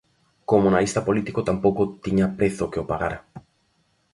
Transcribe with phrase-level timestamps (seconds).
[0.49, 3.19] Como analista político tampouco tiña prezo que o pagara.